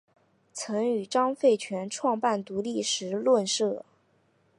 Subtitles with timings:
[0.51, 3.85] 曾与张佛泉创办独立时论社。